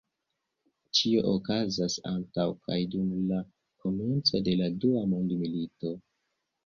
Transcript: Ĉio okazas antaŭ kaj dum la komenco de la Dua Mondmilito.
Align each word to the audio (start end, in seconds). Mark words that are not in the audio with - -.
Ĉio 0.99 1.19
okazas 1.33 1.97
antaŭ 2.13 2.47
kaj 2.69 2.79
dum 2.95 3.13
la 3.33 3.43
komenco 3.85 4.43
de 4.49 4.57
la 4.63 4.71
Dua 4.87 5.05
Mondmilito. 5.13 5.95